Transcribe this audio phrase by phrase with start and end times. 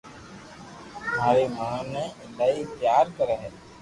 [1.15, 3.49] ماري ماِہ مني ايلائي پيار ڪري ھي